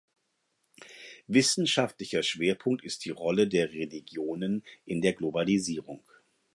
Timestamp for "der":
3.47-3.71, 4.99-5.13